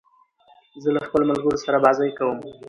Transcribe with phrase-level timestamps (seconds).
[0.81, 2.37] زه له خپلو ملګرو سره بازۍ کوم.